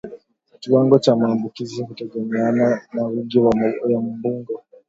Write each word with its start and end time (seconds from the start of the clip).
Kiwango 0.59 0.99
cha 0.99 1.15
maambukizi 1.15 1.83
hutegemeana 1.83 2.81
na 2.93 3.03
wingi 3.03 3.39
wa 3.39 3.51
mbungo 4.01 4.61